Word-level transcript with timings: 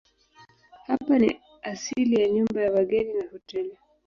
Hapa 0.87 1.19
ni 1.19 1.39
asili 1.61 2.21
ya 2.21 2.29
nyumba 2.29 2.61
ya 2.61 2.71
wageni 2.71 3.13
na 3.13 3.23
hoteli. 3.31 3.77